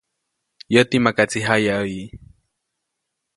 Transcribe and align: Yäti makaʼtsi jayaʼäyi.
Yäti 0.73 0.97
makaʼtsi 1.03 1.39
jayaʼäyi. 1.47 2.01